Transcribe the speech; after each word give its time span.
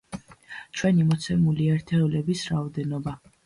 ჩვენი 0.79 1.05
მოცემული 1.11 1.69
ერთეულების 1.77 2.45
რაოდენობა. 2.51 3.19